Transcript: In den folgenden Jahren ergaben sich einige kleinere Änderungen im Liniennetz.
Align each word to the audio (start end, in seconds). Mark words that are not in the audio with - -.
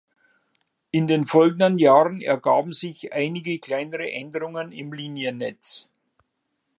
In 0.89 1.05
den 1.05 1.27
folgenden 1.27 1.77
Jahren 1.77 2.21
ergaben 2.21 2.73
sich 2.73 3.13
einige 3.13 3.59
kleinere 3.59 4.09
Änderungen 4.11 4.71
im 4.71 4.91
Liniennetz. 4.93 5.87